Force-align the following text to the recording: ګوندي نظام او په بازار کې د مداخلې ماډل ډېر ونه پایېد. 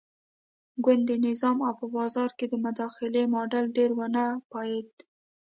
ګوندي 0.83 1.15
نظام 1.27 1.57
او 1.67 1.73
په 1.79 1.85
بازار 1.95 2.29
کې 2.37 2.45
د 2.49 2.53
مداخلې 2.65 3.23
ماډل 3.33 3.65
ډېر 3.77 3.89
ونه 3.99 4.23
پایېد. 4.51 4.89